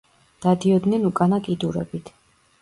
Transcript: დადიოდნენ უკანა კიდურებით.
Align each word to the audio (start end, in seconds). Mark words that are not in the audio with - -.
დადიოდნენ 0.45 1.05
უკანა 1.09 1.39
კიდურებით. 1.49 2.11